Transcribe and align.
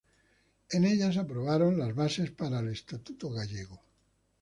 En 0.71 0.83
ella 0.83 1.11
se 1.13 1.19
aprobaron 1.19 1.77
las 1.77 1.93
"Bases 1.93 2.31
para 2.31 2.59
el 2.61 2.69
Estatuto 2.69 3.29
Gallego". 3.29 3.79